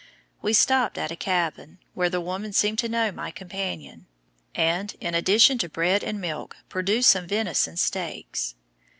[0.41, 4.07] We stopped at a cabin, where the woman seemed to know my companion,
[4.55, 8.55] and, in addition to bread and milk, produced some venison steaks.